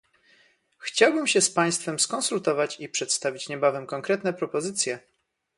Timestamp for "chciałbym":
0.77-1.27